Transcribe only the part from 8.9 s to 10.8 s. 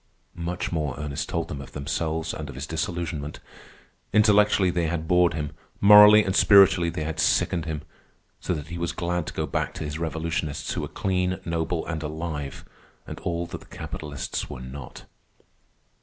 glad to go back to his revolutionists,